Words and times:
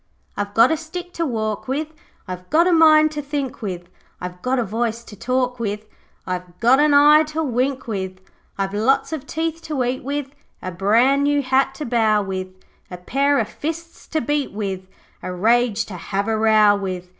'I've 0.35 0.55
got 0.55 0.71
a 0.71 0.77
stick 0.77 1.13
to 1.13 1.27
walk 1.27 1.67
with. 1.67 1.89
I've 2.27 2.49
got 2.49 2.65
a 2.65 2.71
mind 2.71 3.11
to 3.11 3.21
think 3.21 3.61
with. 3.61 3.87
I've 4.19 4.41
got 4.41 4.57
a 4.57 4.63
voice 4.63 5.03
to 5.03 5.15
talk 5.15 5.59
with. 5.59 5.85
I've 6.25 6.59
got 6.59 6.79
an 6.79 6.95
eye 6.95 7.21
to 7.27 7.43
wink 7.43 7.87
with. 7.87 8.19
I've 8.57 8.73
lots 8.73 9.13
of 9.13 9.27
teeth 9.27 9.61
to 9.65 9.83
eat 9.83 10.03
with, 10.03 10.33
A 10.59 10.71
brand 10.71 11.23
new 11.25 11.43
hat 11.43 11.75
to 11.75 11.85
bow 11.85 12.23
with, 12.23 12.47
A 12.89 12.97
pair 12.97 13.37
of 13.37 13.47
fists 13.47 14.07
to 14.07 14.21
beat 14.21 14.51
with, 14.53 14.87
A 15.21 15.31
rage 15.31 15.85
to 15.85 15.93
have 15.97 16.27
a 16.27 16.35
row 16.35 16.75
with. 16.75 17.09